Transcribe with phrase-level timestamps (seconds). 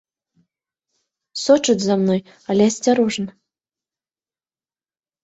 [1.45, 2.21] Сочаць за мной,
[2.53, 3.31] але асцярожна.